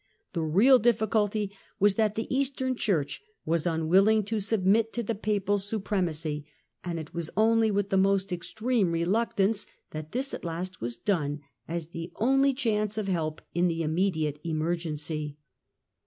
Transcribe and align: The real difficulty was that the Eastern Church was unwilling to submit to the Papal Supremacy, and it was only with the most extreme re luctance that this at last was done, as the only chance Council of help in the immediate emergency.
The 0.33 0.41
real 0.41 0.79
difficulty 0.79 1.51
was 1.79 1.93
that 1.93 2.15
the 2.15 2.25
Eastern 2.35 2.75
Church 2.75 3.21
was 3.45 3.67
unwilling 3.67 4.23
to 4.23 4.39
submit 4.39 4.91
to 4.93 5.03
the 5.03 5.13
Papal 5.13 5.59
Supremacy, 5.59 6.47
and 6.83 6.97
it 6.97 7.13
was 7.13 7.29
only 7.37 7.69
with 7.69 7.91
the 7.91 7.97
most 7.97 8.31
extreme 8.33 8.93
re 8.93 9.05
luctance 9.05 9.67
that 9.91 10.11
this 10.11 10.33
at 10.33 10.43
last 10.43 10.81
was 10.81 10.97
done, 10.97 11.41
as 11.67 11.89
the 11.89 12.11
only 12.15 12.55
chance 12.55 12.95
Council 12.95 13.01
of 13.01 13.07
help 13.09 13.41
in 13.53 13.67
the 13.67 13.83
immediate 13.83 14.39
emergency. 14.43 15.37